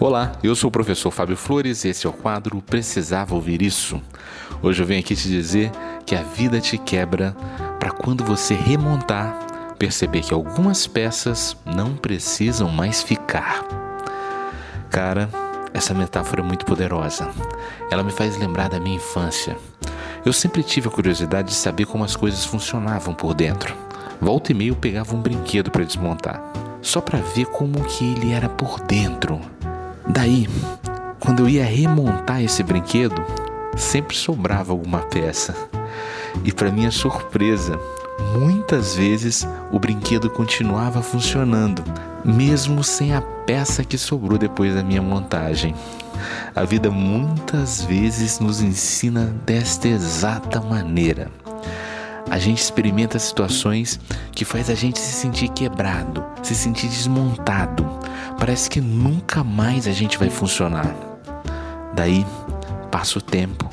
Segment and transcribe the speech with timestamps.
[0.00, 4.02] Olá, eu sou o professor Fábio Flores e esse é o quadro Precisava Ouvir Isso.
[4.60, 5.70] Hoje eu venho aqui te dizer
[6.04, 7.30] que a vida te quebra
[7.78, 9.38] para quando você remontar,
[9.78, 13.64] perceber que algumas peças não precisam mais ficar.
[14.90, 15.30] Cara,
[15.72, 17.30] essa metáfora é muito poderosa.
[17.88, 19.56] Ela me faz lembrar da minha infância.
[20.26, 23.76] Eu sempre tive a curiosidade de saber como as coisas funcionavam por dentro.
[24.20, 26.42] Volta e meia eu pegava um brinquedo para desmontar,
[26.82, 29.40] só para ver como que ele era por dentro.
[30.06, 30.48] Daí,
[31.18, 33.22] quando eu ia remontar esse brinquedo,
[33.76, 35.54] sempre sobrava alguma peça.
[36.44, 37.78] E para minha surpresa,
[38.38, 41.82] muitas vezes o brinquedo continuava funcionando,
[42.24, 45.74] mesmo sem a peça que sobrou depois da minha montagem.
[46.54, 51.30] A vida muitas vezes nos ensina desta exata maneira.
[52.30, 54.00] A gente experimenta situações
[54.32, 57.86] que faz a gente se sentir quebrado, se sentir desmontado.
[58.38, 60.94] Parece que nunca mais a gente vai funcionar.
[61.94, 62.26] Daí,
[62.90, 63.68] passa o tempo,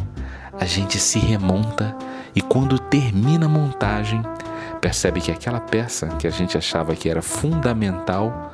[0.59, 1.95] a gente se remonta
[2.35, 4.21] e quando termina a montagem,
[4.79, 8.51] percebe que aquela peça que a gente achava que era fundamental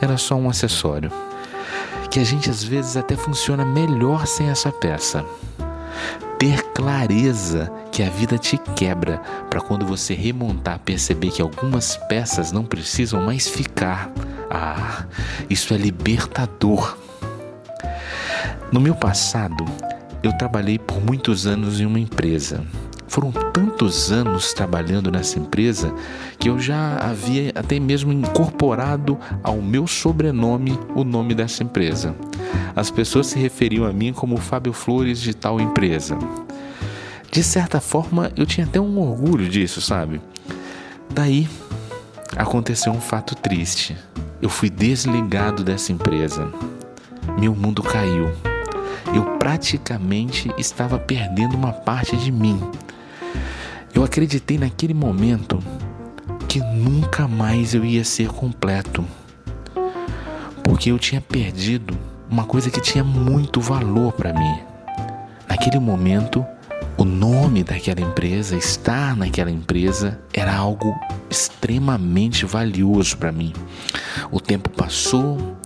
[0.00, 1.10] era só um acessório.
[2.10, 5.24] Que a gente às vezes até funciona melhor sem essa peça.
[6.38, 12.52] Ter clareza que a vida te quebra para quando você remontar perceber que algumas peças
[12.52, 14.10] não precisam mais ficar.
[14.56, 15.06] Ah,
[15.50, 16.96] isso é libertador.
[18.70, 19.64] No meu passado,
[20.22, 22.64] eu trabalhei por muitos anos em uma empresa.
[23.08, 25.92] Foram tantos anos trabalhando nessa empresa
[26.38, 32.14] que eu já havia até mesmo incorporado ao meu sobrenome o nome dessa empresa.
[32.76, 36.16] As pessoas se referiam a mim como Fábio Flores de tal empresa.
[37.28, 40.20] De certa forma, eu tinha até um orgulho disso, sabe?
[41.10, 41.48] Daí
[42.36, 43.96] aconteceu um fato triste.
[44.44, 46.52] Eu fui desligado dessa empresa.
[47.40, 48.30] Meu mundo caiu.
[49.14, 52.60] Eu praticamente estava perdendo uma parte de mim.
[53.94, 55.58] Eu acreditei naquele momento
[56.46, 59.02] que nunca mais eu ia ser completo,
[60.62, 61.96] porque eu tinha perdido
[62.30, 64.58] uma coisa que tinha muito valor para mim.
[65.48, 66.44] Naquele momento,
[66.98, 70.94] o nome daquela empresa, estar naquela empresa, era algo
[71.34, 73.52] extremamente valioso para mim.
[74.30, 75.56] O tempo passou,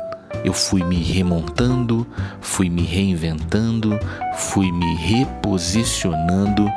[0.43, 2.07] eu fui me remontando,
[2.41, 3.99] fui me reinventando,
[4.35, 6.71] fui me reposicionando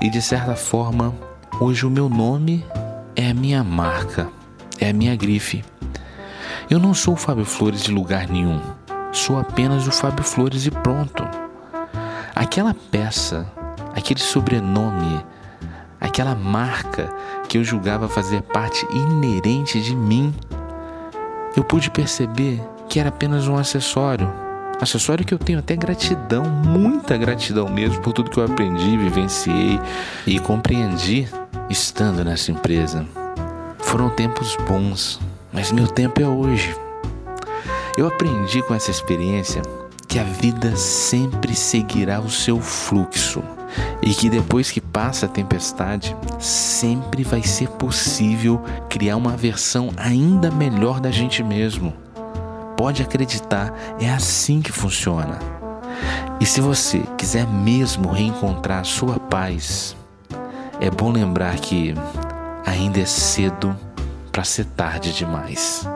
[0.00, 1.12] e de certa forma,
[1.60, 2.64] hoje o meu nome
[3.16, 4.28] é a minha marca,
[4.78, 5.64] é a minha grife.
[6.70, 8.60] Eu não sou o Fábio Flores de lugar nenhum,
[9.12, 11.24] sou apenas o Fábio Flores e pronto.
[12.32, 13.44] Aquela peça,
[13.92, 15.20] aquele sobrenome,
[16.00, 17.12] aquela marca
[17.48, 20.34] que eu julgava fazer parte inerente de mim,
[21.56, 24.28] eu pude perceber que era apenas um acessório
[24.80, 29.78] Acessório que eu tenho até gratidão, muita gratidão mesmo por tudo que eu aprendi, vivenciei
[30.26, 31.28] e compreendi
[31.68, 33.06] estando nessa empresa.
[33.80, 35.20] Foram tempos bons,
[35.52, 36.74] mas meu tempo é hoje.
[37.98, 39.60] Eu aprendi com essa experiência
[40.08, 43.42] que a vida sempre seguirá o seu fluxo
[44.02, 50.50] e que depois que passa a tempestade, sempre vai ser possível criar uma versão ainda
[50.50, 51.92] melhor da gente mesmo
[52.80, 55.38] pode acreditar, é assim que funciona.
[56.40, 59.94] E se você quiser mesmo reencontrar sua paz,
[60.80, 61.94] é bom lembrar que
[62.64, 63.76] ainda é cedo
[64.32, 65.86] para ser tarde demais.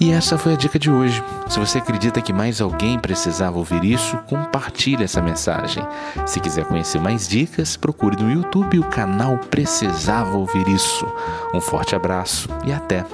[0.00, 1.22] E essa foi a dica de hoje.
[1.46, 5.86] Se você acredita que mais alguém precisava ouvir isso, compartilhe essa mensagem.
[6.26, 11.06] Se quiser conhecer mais dicas, procure no YouTube o canal Precisava Ouvir Isso.
[11.52, 13.04] Um forte abraço e até.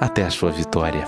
[0.00, 1.06] Até a sua vitória.